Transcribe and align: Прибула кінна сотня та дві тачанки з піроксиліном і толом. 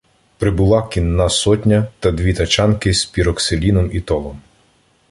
Прибула 0.37 0.87
кінна 0.87 1.29
сотня 1.29 1.87
та 1.99 2.11
дві 2.11 2.33
тачанки 2.33 2.93
з 2.93 3.05
піроксиліном 3.05 3.89
і 3.93 4.01
толом. 4.01 4.41